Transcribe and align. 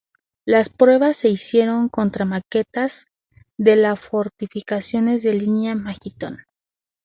Las 0.47 0.69
pruebas 0.69 1.15
se 1.17 1.29
hicieron 1.29 1.87
contra 1.87 2.25
maquetas 2.25 3.05
de 3.59 3.75
las 3.75 3.99
fortificaciones 3.99 5.21
de 5.21 5.35
la 5.35 5.39
línea 5.39 5.75
Maginot. 5.75 6.39